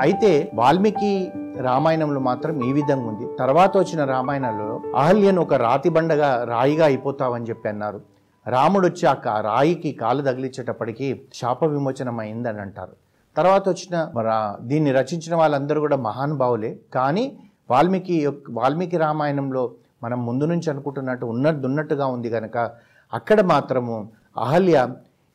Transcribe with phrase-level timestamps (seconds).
[0.00, 3.36] అయితే వాల్మీకి రామాయణంలో మాత్రం ఈ విధంగా ఉంది.
[3.38, 8.00] తర్వాత వచ్చిన రామాయణంలో అహల్యను ఒక రాతి బండగా రాయిగా అయిపోతావని చెప్పి అన్నారు.
[8.48, 12.92] రాముడు వచ్చి ఆ రాయికి కాలు తగిలించేటప్పటికి శాప విమోచనం అయిందని అంటారు.
[13.36, 16.78] తర్వాత వచ్చిన రా- దీన్ని రచించిన వాళ్ళందరూ కూడా మహానుభావులే.
[16.94, 17.38] కానీ
[17.70, 19.70] వాల్మీకి యొక్క- వాల్మీకి రామాయణంలో
[20.02, 22.70] మనం ముందు నుంచి అనుకుంటున్నట్టు ఉన్నట్టు ఉన్నట్టుగా ఉంది కనుక
[23.12, 24.88] అక్కడ మాత్రము అహల్య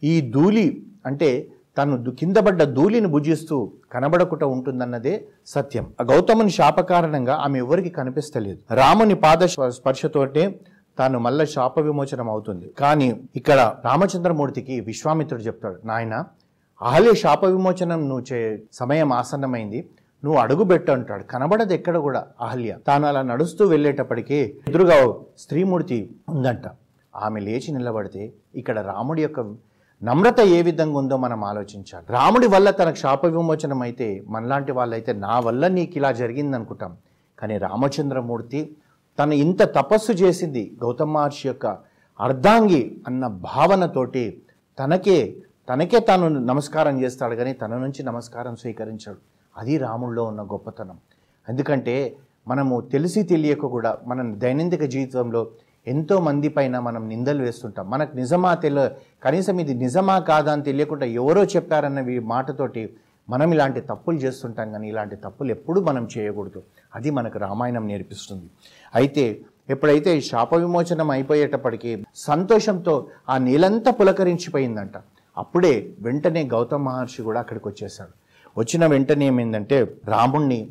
[0.03, 1.47] ఈ ధూళి అంటే
[1.77, 5.93] తను దు- ధూళిని భుజిస్తూ కనబడకుండా ఉంటుందన్నదే సత్యం.
[6.01, 8.73] ఆ గౌతముని శాప కారణంగా ఆమె ఎవరికి కనిపిస్తలేదు.
[8.73, 10.59] రాముని పాద స్ప- స్పర్శతోటే
[10.99, 12.73] తాను మళ్ళా శాప విమోచనం అవుతుంది.
[12.79, 16.25] కానీ ఇక్కడ రామచంద్రమూర్తికి విశ్వామిత్రుడు చెప్తాడు నాయన
[16.81, 19.89] అహల్య శాప విమోచనం నువ్వు చే సమయం ఆసన్నమైంది.
[20.23, 21.23] నువ్వు అడుగుబెట్టు అంటాడు.
[21.23, 26.61] కనబడదు ఎక్కడ కూడా అహల్య తాను అలా నడుస్తూ వెళ్ళేటప్పటికీ ఎదురుగా స్త్రీమూర్తి ఉందంట.
[27.15, 29.41] ఆమె లేచి నిలబడితే ఇక్కడ రాముడి యొక్క
[30.03, 32.05] నమ్రత ఏ విధంగా ఉందో మనం ఆలోచించాలి.
[32.09, 36.97] రాముడి వల్ల తన శాప విమోచనం అయితే మనలాంటి వాళ్ళైతే నా వల్ల నీకు ఇలా జరిగింది అనుకుంటాం.
[37.39, 38.75] కానీ రామచంద్రమూర్తి
[39.19, 41.77] తను ఇంత తపస్సు చేసింది గౌతమ మహర్షి యొక్క
[42.21, 44.41] అర్ధాంగి అన్న భావనతోటి
[44.79, 45.35] తనకే
[45.69, 49.17] తనకే తాను నమస్కారం చేస్తాడు కానీ తన నుంచి నమస్కారం స్వీకరించాడు.
[49.57, 50.97] అది రాముల్లో ఉన్న గొప్పతనం.
[51.49, 55.47] ఎందుకంటే మనము తెలిసి తెలియక కూడా మన దైనందిక జీవితంలో
[55.87, 57.89] ఎంతో మంది పైన మనం నిందలు వేస్తుంటాం.
[57.89, 58.91] మనకు నిజమా తెల
[59.23, 62.93] కనీసం ఇది నిజమా కాదా అని తెలియకుండా ఎవరో చెప్పారన్న మాటతోటి
[63.29, 66.63] మనం ఇలాంటి తప్పులు చేస్తుంటాం కానీ ఇలాంటి తప్పులు ఎప్పుడు మనం చేయకూడదు.
[66.95, 68.45] అది మనకు రామాయణం నేర్పిస్తుంది.
[68.95, 74.93] అయితే ఎప్పుడైతే శాప విమోచనం అయిపోయేటప్పటికీ సంతోషంతో ఆ నీలంతా పులకరించిపోయిందంట.
[75.37, 78.13] అప్పుడే వెంటనే గౌతమ మహర్షి కూడా అక్కడికి వచ్చేసాడు
[78.57, 80.67] వచ్చిన వెంటనే ఏమైందంటే రాముణ్ణి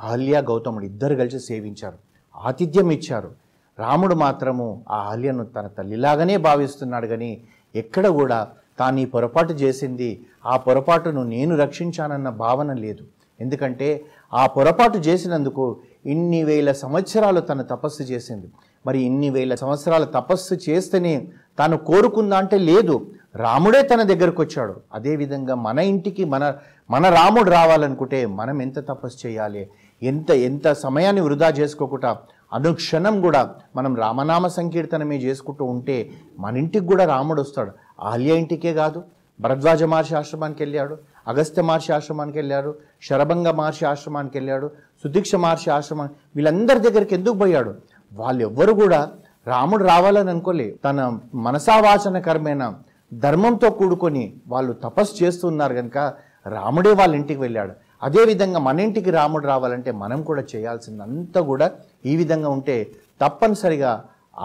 [0.00, 1.98] అహల్య గౌతముడు ఇద్దరు కలిసి సేవించారు.
[2.36, 3.49] ఆతిథ్యం ఇచ్చారు.
[3.78, 7.42] రాముడు మాత్రము ఆ అహల్యను తన తల్లిలాగానే భావిస్తున్నాడు కానీ
[7.74, 13.04] ఎక్కడ కూడా తాను ఈ పొరపాటు చేసింది ఆ పొరపాటును నేను రక్షించానన్న భావన లేదు.
[13.40, 14.04] ఎందుకంటే
[14.34, 18.48] ఆ పొరపాటు చేసినందుకు ఇన్ని వేల సంవత్సరాలు తను తపస్సు చేసింది.
[18.86, 21.28] మరి ఇన్ని వేల సంవత్సరాల తపస్సు చేస్తేనే
[21.58, 23.10] తాను కోరుకుందా అంటే లేదు.
[23.36, 26.54] రాముడే తన దగ్గరకు వచ్చాడు అదేవిధంగా మన ఇంటికి మన
[26.90, 29.70] మన రాముడు రావాలనుకుంటే మనం ఎంత తపస్సు చేయాలి?
[30.02, 32.18] ఎంత ఎంత సమయాన్ని వృధా చేసుకోకుండా
[32.52, 37.70] అనుక్షణం కూడా మనం రామనామ సంకీర్తనమే చేసుకుంటూ ఉంటే మన ఇంటికి కూడా రాముడు వస్తాడు.
[38.00, 39.02] ఆల్య ఇంటికే కాదు.
[39.40, 40.98] భరద్వాజ మహర్షి ఆశ్రమానికి వెళ్ళాడు.
[41.28, 42.74] అగస్త్య మహర్షి ఆశ్రమానికి వెళ్ళాడు.
[43.02, 44.70] శరభంగ మహర్షి ఆశ్రమానికి వెళ్ళాడు.
[45.02, 47.74] సుదీక్ష మహర్షి ఆశ్రమం వీళ్ళందరి దగ్గరికి ఎందుకు పోయాడు?
[48.12, 49.10] వాళ్ళు ఎవ్వరు కూడా
[49.46, 50.74] రాముడు రావాలని అనుకోలే.
[50.84, 52.74] తన మనసావాచనకరమైన
[53.14, 55.98] ధర్మంతో కూడుకొని వాళ్ళు తపస్సు చేస్తున్నారు కనుక
[56.46, 57.72] రాముడే వాళ్ళ ఇంటికి వెళ్ళాడు.
[58.02, 61.66] అదేవిధంగా మన ఇంటికి రాముడు రావాలంటే మనం కూడా చేయాల్సిందంతా కూడా
[62.04, 62.76] ఈ విధంగా ఉంటే
[63.20, 63.92] తప్పనిసరిగా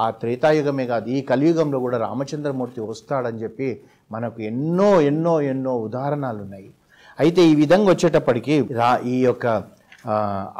[0.04, 3.70] ఆ త్రేతాయుగమే కాదు ఈ కలియుగంలో కూడా రామచంద్రమూర్తి వస్తాడని చెప్పి
[4.12, 6.70] మనకు ఎన్నో ఎన్నో ఎన్నో ఉదాహరణలు ఉన్నాయి
[7.20, 9.48] అయితే ఈ విధంగా వచ్చేటప్పటికి రా ఈ యొక్క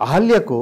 [0.06, 0.60] అహల్యకు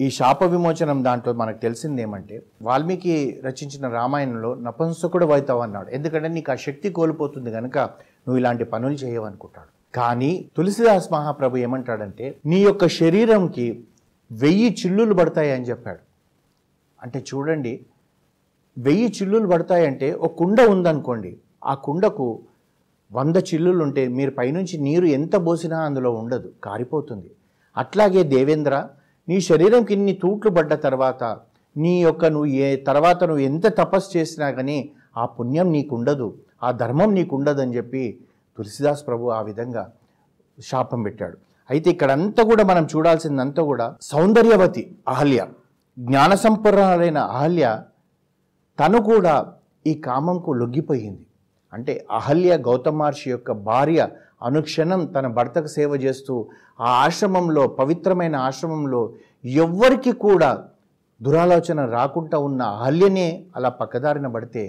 [0.00, 5.88] ఈ శాప విమోచనం దాంట్లో మనకు తెలిసింది ఏమంటే వాల్మీకి రచించిన రామాయణంలో నపంసకుడు అవుతావు అన్నాడు.
[5.96, 7.78] ఎందుకంటే నీకు ఆ శక్తి కోల్పోతుంది కనుక
[8.24, 9.70] నువ్వు ఇలాంటి పనులు చేయవనుకుంటాడు.
[9.94, 13.66] కానీ తులసిదాస్ మహాప్రభు ఏమంటాడంటే నీ యొక్క శరీరంకి
[14.30, 16.02] వెయ్యి చిల్లులు పడతాయి అని చెప్పాడు.
[17.02, 17.72] అంటే చూడండి
[18.78, 21.32] వెయ్యి చిల్లులు పడతాయంటే ఒక కుండ ఉందనుకోండి
[21.64, 22.26] ఆ కుండకు
[23.12, 27.30] వంద చిల్లులు ఉంటే మీరు పైనుంచి నీరు ఎంత పోసినా అందులో ఉండదు కారిపోతుంది.
[27.76, 28.74] అట్లాగే దేవేంద్ర
[29.28, 31.24] నీ శరీరంకి ఇన్ని తూట్లు పడ్డ తర్వాత
[31.76, 34.78] నీ యొక్క నువ్వు ఏ తర్వాత నువ్వు ఎంత తపస్సు చేసినా కానీ
[35.16, 36.28] ఆ పుణ్యం నీకుండదు
[36.62, 38.04] ఆ ధర్మం నీకుండదు అని చెప్పి
[38.58, 39.84] తులసిదాస్ ప్రభు ఆ విధంగా
[40.58, 41.36] శాపం పెట్టాడు.
[41.70, 45.40] అయితే ఇక్కడంతా కూడా మనం చూడాల్సిందంతా కూడా సౌందర్యవతి అహల్య
[45.96, 47.66] జ్ఞాన సంపన్నురాలైన అహల్య
[48.78, 49.34] తను కూడా
[49.86, 51.24] ఈ కామంకు లొంగిపోయింది.
[51.72, 54.00] అంటే అహల్య గౌతమ మహర్షి యొక్క భార్య
[54.48, 56.34] అనుక్షణం తన భర్తకు సేవ చేస్తూ
[56.80, 59.02] ఆ ఆశ్రమంలో పవిత్రమైన ఆశ్రమంలో
[59.64, 60.50] ఎవ్వరికి కూడా
[61.20, 64.64] దురాలోచన రాకుండా ఉన్న అహల్యనే అలా పక్కదారిన పడితే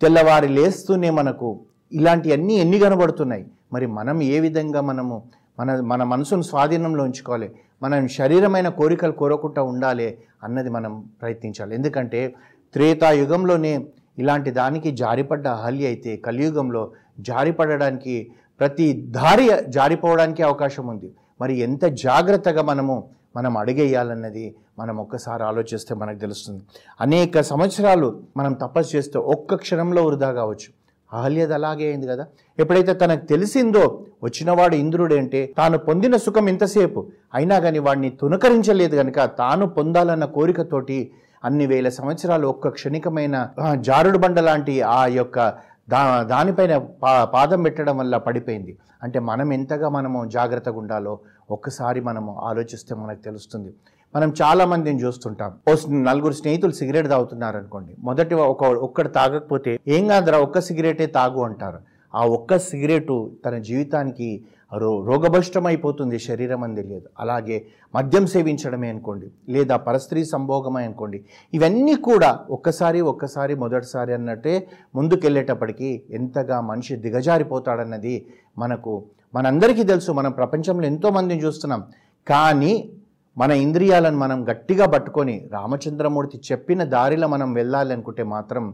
[0.00, 1.48] తెల్లవారి లేస్తూనే మనకు
[1.92, 3.46] ఇలాంటివన్నీ ఎన్ని కనబడుతున్నాయి?
[3.72, 5.22] మరి మనం ఏ విధంగా మనము
[5.60, 7.52] మన మన మనసును స్వాధీనంలో ఉంచుకోవాలి?
[7.82, 11.74] మనం శరీరమైన కోరికలు కోరకుండా ఉండాలి అన్నది మనం ప్రయత్నించాలి.
[11.74, 12.34] ఎందుకంటే
[12.72, 13.86] త్రేతాయుగంలోనే
[14.18, 21.12] ఇలాంటి దానికి జారిపడ్డ అహల్య అయితే కలియుగంలో జారిపడడానికి ప్రతి దారి జారిపోవడానికి అవకాశం ఉంది.
[21.40, 26.62] మరి ఎంత జాగ్రత్తగా మనము మనం అడిగేయాలన్నది మనం ఒక్కసారి ఆలోచిస్తే మనకు తెలుస్తుంది.
[27.00, 30.79] అనేక సంవత్సరాలు మనం తపస్సు చేస్తే ఒక్క క్షణంలో వృధా కావచ్చు.
[31.12, 32.26] అహల్యది అలాగే అయింది కదా.
[32.58, 37.08] ఎప్పుడైతే తనకు తెలిసిందో వచ్చినవాడు ఇంద్రుడేంటే తాను పొందిన సుఖం ఇంతసేపు.
[37.34, 41.10] అయినా కానీ వాడిని తునకరించలేదు కనుక తాను పొందాలన్న కోరికతోటి
[41.44, 45.54] అన్ని వేల సంవత్సరాలు ఒక్క క్షణికమైన జారుడు బండ లాంటి ఆ యొక్క
[45.90, 48.78] దా దానిపైన పా పాదం పెట్టడం వల్ల పడిపోయింది.
[49.02, 51.18] అంటే మనం ఎంతగా మనము జాగ్రత్తగా ఉండాలో
[51.50, 53.74] ఒక్కసారి మనము ఆలోచిస్తే మనకు తెలుస్తుంది.
[54.16, 55.52] మనం చాలా మందిని చూస్తుంటాం.
[55.72, 57.96] ఓ నలుగురు స్నేహితులు సిగరెట్ తాగుతున్నారు అనుకోండి.
[57.98, 61.78] మొదటి ఒక ఒక్కడు తాగకపోతే ఏం కాదురా ఒక్క సిగరెటే తాగు అంటారు.
[62.14, 64.44] ఆ ఒక్క సిగరెటు తన జీవితానికి
[64.76, 67.08] రో రోగభష్టమైపోతుంది శరీరం అని తెలియదు.
[67.20, 71.24] అలాగే మద్యం సేవించడమే అనుకోండి లేదా పరస్త్రీ సంభోగమే అనుకోండి.
[71.54, 78.26] ఇవన్నీ కూడా ఒక్కసారి ఒక్కసారి మొదటిసారి అన్నట్టే ముందుకెళ్ళేటప్పటికీ ఎంతగా మనిషి దిగజారిపోతాడన్నది
[78.58, 79.04] మనకు
[79.34, 80.12] మనందరికీ తెలుసు.
[80.12, 81.84] మనం ప్రపంచంలో ఎంతో మందిని చూస్తున్నాం.
[82.28, 82.92] కానీ
[83.40, 88.64] మన ఇంద్రియాలను మనం గట్టిగా పట్టుకొని రామచంద్రమూర్తి చెప్పిన దారిలో మనం వెళ్ళాలి అనుకుంటే మాత్రం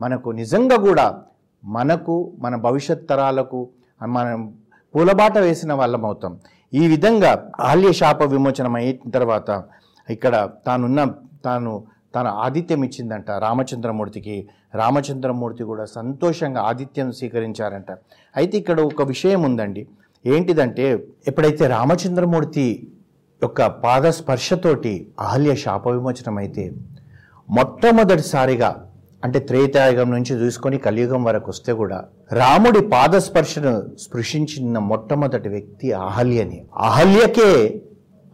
[0.00, 1.06] మనకు నిజంగా కూడా
[1.64, 3.60] మనకు మన భవిష్యత్ తరాలకు
[4.00, 4.40] మనం
[4.94, 6.32] పూలబాట వేసిన వాళ్ళం అవుతాం.
[6.72, 7.30] ఈ విధంగా
[7.70, 9.50] ఆల్య శాప విమోచనం అయిన తర్వాత
[10.08, 10.34] ఇక్కడ
[10.66, 11.00] తానున్న
[11.46, 11.72] తాను
[12.16, 14.36] తన ఆతిథ్యం ఇచ్చిందంట రామచంద్రమూర్తికి.
[14.74, 17.90] రామచంద్రమూర్తి కూడా సంతోషంగా ఆతిథ్యం స్వీకరించారంట.
[18.34, 19.82] అయితే ఇక్కడ ఒక విషయం ఉందండి.
[20.24, 20.86] ఏంటిదంటే
[21.30, 22.66] ఎప్పుడైతే రామచంద్రమూర్తి
[23.42, 26.72] యొక్క పాద స్పర్శతోటి అహల్య శాప విమోచనం అయితే
[27.50, 28.86] మొట్టమొదటిసారిగా
[29.24, 36.64] అంటే త్రేతాయుగం నుంచి చూసుకొని కలియుగం వరకు వస్తే కూడా రాముడి పాదస్పర్శను స్పృశించిన మొట్టమొదటి వ్యక్తి అహల్యని.
[36.76, 37.82] అహల్యకే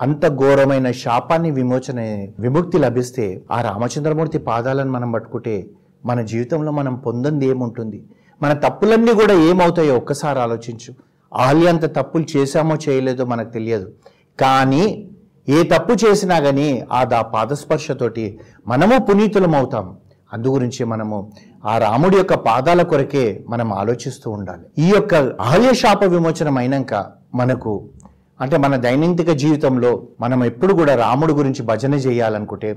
[0.03, 2.01] అంత ఘోరమైన శాపాన్ని విమోచన
[2.39, 5.67] విముక్తి లభిస్తే ఆ రామచంద్రమూర్తి పాదాలను మనం పట్టుకుంటే
[6.05, 8.03] మన జీవితంలో మనం పొందంది ఏముంటుంది?
[8.43, 10.95] మన తప్పులన్నీ కూడా ఏమవుతాయో ఒక్కసారి ఆలోచించు.
[11.37, 13.93] అహల్య అంత తప్పులు చేశామో చేయలేదో మనకు తెలియదు.
[14.39, 14.85] కానీ
[15.49, 18.25] ఏ తప్పు చేసినా కానీ ఆ దా పాదస్పర్శతోటి
[18.67, 19.87] మనము పునీతులం అవుతాం.
[20.33, 21.19] అందు గురించి మనము
[21.65, 24.65] ఆ రాముడి యొక్క పాదాల కొరకే మనం ఆలోచిస్తూ ఉండాలి.
[24.79, 26.95] ఈ యొక్క అహల్య శాప విమోచనం అయినాక
[27.35, 27.73] మనకు
[28.41, 29.91] అంటే మన దైనందిక జీవితంలో
[30.21, 32.71] మనం ఎప్పుడు కూడా రాముడి గురించి భజన చేయాలనుకుంటే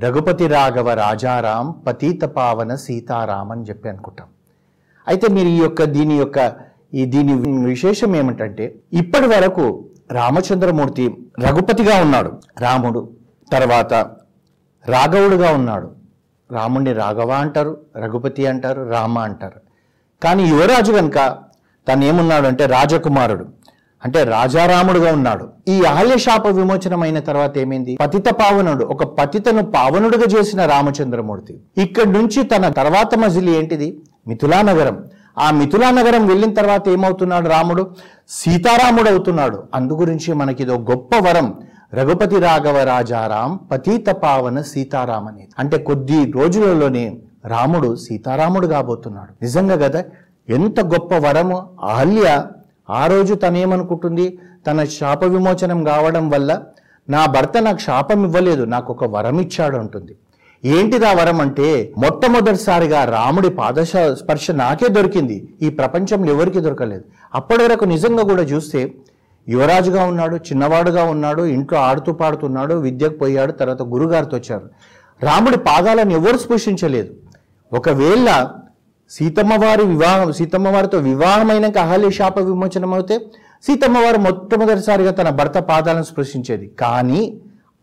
[0.00, 4.28] రఘుపతి రాఘవ రాజారాం పతీత పావన సీతారాం అని చెప్పి అనుకుంటాం.
[5.08, 6.38] అయితే మీరు ఈ యొక్క దీని యొక్క
[6.94, 7.34] ఈ దీని
[7.64, 9.66] విశేషం ఏమిటంటే ఇప్పటి వరకు
[10.12, 12.32] రామచంద్రమూర్తి రఘుపతిగా ఉన్నాడు.
[12.60, 13.10] రాముడు
[13.52, 13.94] తర్వాత
[14.88, 15.90] రాఘవుడుగా ఉన్నాడు.
[16.52, 19.60] రాముడిని రాఘవ అంటారు రఘుపతి అంటారు రామ అంటారు.
[20.24, 21.36] కానీ యువరాజు కనుక
[21.88, 23.46] తను ఏమున్నాడు అంటే రాజకుమారుడు.
[24.04, 25.48] అంటే రాజారాముడుగా ఉన్నాడు.
[25.68, 26.16] ఈ ఆలయ
[26.50, 27.96] విమోచనమైన తర్వాత ఏమైంది?
[28.00, 31.60] పతిత పావనుడు ఒక పతితను పావనుడుగా చేసిన రామచంద్రమూర్తి.
[31.76, 34.00] ఇక్కడి నుంచి తన తర్వాత మజిలి ఏంటిది?
[34.26, 35.04] మిథులా నగరం
[35.38, 37.90] ఆ మిథులా నగరం వెళ్ళిన తర్వాత ఏమవుతున్నాడు రాముడు?
[38.28, 41.54] సీతారాముడు అవుతున్నాడు అందు గురించి మనకి ఇదో గొప్ప వరం.
[41.94, 49.32] రఘుపతి రాఘవ రాజారాం పతీత పావన సీతారాం అనేది అంటే కొద్ది రోజులలోనే రాముడు సీతారాముడు కాబోతున్నాడు.
[49.42, 50.04] నిజంగా కదా?
[50.48, 51.70] ఎంత గొప్ప వరము.
[51.82, 52.44] అహల్య
[52.90, 54.38] ఆ రోజు తనేమనుకుంటుంది?
[54.66, 56.62] తన శాప విమోచనం కావడం వల్ల
[57.10, 58.64] నా భర్త నాకు శాపం ఇవ్వలేదు.
[58.64, 60.16] నాకు ఒక వరం ఇచ్చాడు అంటుంది.
[60.64, 65.36] ఏంటిదా వరం అంటే మొట్టమొదటిసారిగా రాముడి పాదశ స్పర్శ నాకే దొరికింది.
[65.62, 67.04] ఈ ప్రపంచంలో ఎవరికి దొరకలేదు.
[67.34, 68.94] అప్పటి వరకు నిజంగా కూడా చూస్తే
[69.48, 74.66] యువరాజుగా ఉన్నాడు చిన్నవాడుగా ఉన్నాడు ఇంట్లో ఆడుతూ పాడుతున్నాడు విద్యకు పోయాడు తర్వాత గురుగారితో వచ్చారు
[75.22, 77.10] రాముడి పాదాలను ఎవరు స్పృశించలేదు.
[77.72, 78.28] ఒకవేళ
[79.10, 83.18] సీతమ్మ వారి వివాహం సీతమ్మ వారితో వివాహమైనాక అహల్య శాప విమోచనం అవుతే
[83.66, 86.66] సీతమ్మ వారు మొట్టమొదటిసారిగా తన భర్త పాదాలను స్పృశించేది.
[86.80, 87.22] కానీ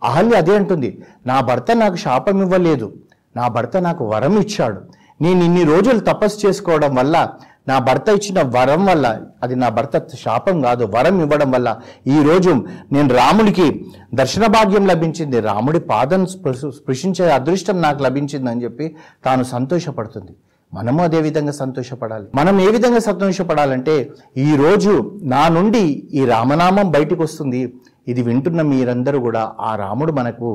[0.04, 0.90] అహల్య అదే అంటుంది
[1.26, 2.94] నా భర్త నాకు శాపం ఇవ్వలేదు.
[3.36, 4.82] నా భర్త నాకు వరం ఇచ్చాడు.
[5.22, 7.30] నేను ఇన్ని రోజులు తపస్సు చేసుకోవడం వల్ల
[7.68, 9.08] నా భర్త ఇచ్చిన వరం వల్ల
[9.44, 11.70] అది నా భర్త శాపం కాదు వరం ఇవ్వడం వల్ల
[12.08, 12.52] ఈ రోజు
[12.92, 15.40] నేను రాముడికి దర్శన భాగ్యం లభించింది.
[15.40, 20.34] రాముడి పాదం స్పృశించే అదృష్టం నాకు లభించిందని చెప్పి తాను సంతోషపడుతుంది.
[20.74, 22.28] మనము అదే విధంగా సంతోషపడాలి.
[22.36, 27.74] మనం ఏ విధంగా సంతోషపడాలంటే ఈ రోజు నా నుండి ఈ రామనామం బయటకు వస్తుంది.
[28.08, 30.50] ఇది వింటున్న మీరందరూ కూడా ఆ రాముడు మనకు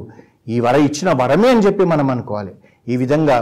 [0.49, 2.53] ఈ వర ఇచ్చిన వరమే అని చెప్పి మనం అనుకోవాలి.
[2.89, 3.37] ఈ విధంగా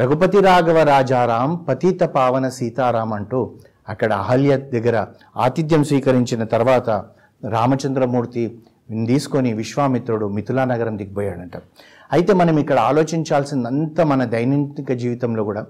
[0.00, 3.40] రఘుపతి రాఘవ రాజారాం పతీత పావన సీతారాం అంటూ
[3.88, 6.90] అక్కడ అహల్య దగ్గర ఆతిథ్యం స్వీకరించిన తర్వాత
[7.44, 8.42] రామచంద్రమూర్తి
[9.06, 11.56] తీసుకొని విశ్వామిత్రుడు మిథులా నగరం దిగిపోయాడంట.
[12.12, 15.62] అయితే మనం ఇక్కడ ఆలోచించాల్సిందంతా మన దైనందిక జీవితంలో కూడా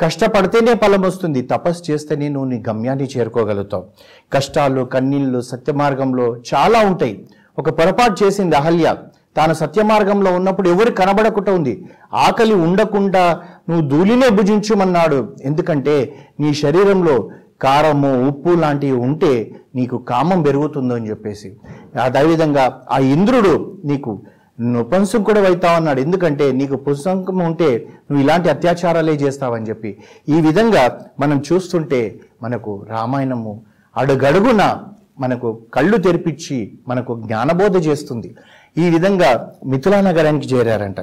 [0.00, 1.42] కష్టపడితేనే ఫలం వస్తుంది.
[1.42, 3.84] తపస్సు చేస్తేనే నువ్వు నీ గమ్యాన్ని చేరుకోగలుగుతావు.
[4.32, 7.28] కష్టాలు కన్నీళ్ళు సత్యమార్గంలో చాలా ఉంటాయి.
[7.58, 8.94] ఒక పొరపాటు చేసింది అహల్య.
[9.36, 11.84] తాను సత్యమార్గంలో ఉన్నప్పుడు ఎవరు కనబడకుండా ఉంది.
[12.14, 13.40] ఆకలి ఉండకుండా
[13.70, 15.36] నువ్వు ధూళినే భుజించుమన్నాడు.
[15.44, 17.30] ఎందుకంటే నీ శరీరంలో
[17.62, 21.56] కారము ఉప్పు లాంటివి ఉంటే నీకు కామం పెరుగుతుందో అని చెప్పేసి
[22.02, 24.22] అదేవిధంగా ఆ ఇంద్రుడు నీకు
[24.60, 26.00] నుపంసం కూడా అవుతావు అన్నాడు.
[26.00, 29.98] ఎందుకంటే నీకు పుంసంకం ఉంటే నువ్వు ఇలాంటి అత్యాచారాలే చేస్తావని చెప్పి.
[30.28, 33.62] ఈ విధంగా మనం చూస్తుంటే మనకు రామాయణము
[33.96, 34.84] అడుగడుగున
[35.20, 38.34] మనకు కళ్ళు తెరిపించి మనకు జ్ఞానబోధ చేస్తుంది.
[38.78, 41.00] ఈ విధంగా మిథులా నగరానికి చేరారంట.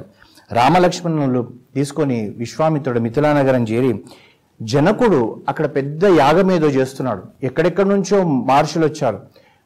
[0.51, 4.03] రామలక్ష్మణులు తీసుకొని విశ్వామిత్రుడు మిథులా నగరం చేరి
[4.61, 7.23] జనకుడు అక్కడ పెద్ద యాగం ఏదో చేస్తున్నాడు.
[7.43, 9.19] ఎక్కడెక్కడి నుంచో మహర్షులు వచ్చారు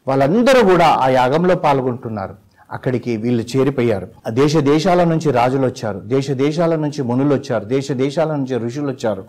[0.07, 2.48] వాళ్ళందరూ కూడా ఆ యాగంలో పాల్గొంటున్నారు.
[2.71, 4.07] అక్కడికి వీళ్ళు చేరిపోయారు.
[4.27, 5.99] ఆ దేశ దేశాల నుంచి రాజులు వచ్చారు.
[5.99, 7.65] దేశ దేశాల నుంచి మునులు వచ్చారు.
[7.65, 9.25] దేశ దేశాల నుంచి ఋషులు వచ్చారు.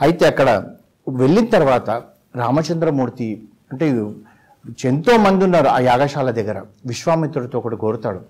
[0.00, 0.64] అయితే అక్కడ
[1.08, 1.90] వెళ్ళిన తర్వాత
[2.36, 3.42] రామచంద్రమూర్తి
[3.72, 3.88] అంటే
[4.84, 6.62] ఎంతో మంది ఉన్నారు ఆ యాగశాల దగ్గర.
[6.86, 8.20] విశ్వామిత్రుడితో ఒకటి కోరుతాడు.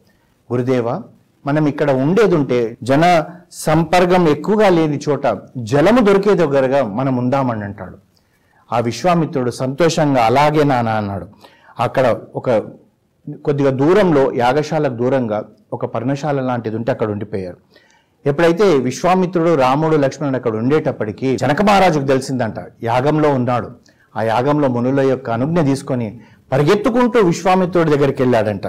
[0.53, 1.03] గురుదేవ
[1.47, 5.27] మనం ఇక్కడ ఉండేది ఉంటే జన సంపర్కం ఎక్కువగా లేని చోట
[5.57, 7.97] జలము దొరికే దగ్గరగా మనం ఉందామని అంటాడు.
[8.73, 11.27] ఆ విశ్వామిత్రుడు సంతోషంగా అలాగే నానా అన్నాడు.
[11.81, 12.51] అక్కడ ఒక
[13.45, 17.57] కొద్దిగా దూరంలో యాగశాలకు దూరంగా ఒక పర్ణశాల లాంటిది ఉంటే అక్కడ ఉండిపోయారు.
[18.27, 23.71] ఎప్పుడైతే విశ్వామిత్రుడు రాముడు లక్ష్మణుడు అక్కడ ఉండేటప్పటికీ జనక మహారాజుకు తెలిసిందంట యాగంలో ఉన్నాడు.
[24.17, 26.21] ఆ యాగంలో మునుల యొక్క అనుజ్ఞ తీసుకొని
[26.53, 28.67] పరిగెత్తుకుంటూ విశ్వామిత్రుడి దగ్గరికి వెళ్ళాడంట.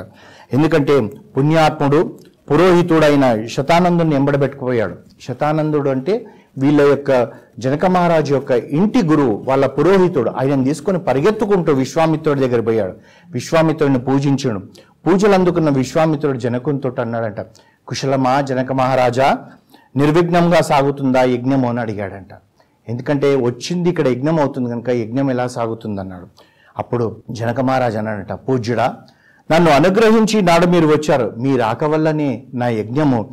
[0.54, 1.02] ఎందుకంటే
[1.38, 2.20] పుణ్యాత్ముడు
[2.52, 4.96] పురోహితుడైన శతానందుని ఎంబడబెట్టుకుపోయాడు.
[5.22, 6.26] శతానందుడు అంటే
[6.60, 12.94] వీళ్ళ యొక్క జనక మహారాజు యొక్క ఇంటి గురువు వాళ్ళ పురోహితుడు ఆయన తీసుకొని పరిగెత్తుకుంటూ విశ్వామిత్రుడి దగ్గర పోయాడు.
[13.32, 14.60] విశ్వామిత్రుడిని పూజించాడు.
[15.08, 17.42] పూజలు అందుకున్న విశ్వామిత్రుడు జనకునితో అన్నాడంట
[17.88, 19.38] కుశలమా జనక మహారాజా?
[19.96, 21.70] నిర్విఘ్నంగా సాగుతుందా యజ్ఞము?
[21.70, 22.30] అని అడిగాడంట.
[22.90, 26.02] ఎందుకంటే వచ్చింది ఇక్కడ యజ్ఞం అవుతుంది కనుక యజ్ఞం ఎలా సాగుతుంది?
[26.02, 26.28] అన్నాడు.
[26.78, 28.96] అప్పుడు జనక మహారాజు అన్నాడంట పూజ్యుడా
[29.52, 31.34] నన్ను అనుగ్రహించి నాడు మీరు వచ్చారు.
[31.38, 33.30] మీ రాక వల్లనే నా యజ్ఞము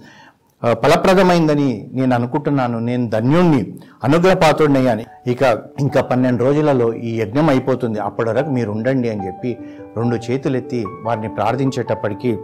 [0.62, 2.78] ఫలప్రదమైందని నేను అనుకుంటున్నాను.
[2.78, 5.42] నేను ధన్యుణ్ణి అనుగ్రహపాత్రుడినయ్యాని ఇక
[5.80, 7.98] ఇంకా పన్నెండు రోజులలో ఈ యజ్ఞం అయిపోతుంది.
[7.98, 9.58] అప్పటి వరకు మీరు ఉండండి అని చెప్పి
[9.96, 12.36] రెండు చేతులెత్తి వారిని ప్రార్థించేటప్పటికీ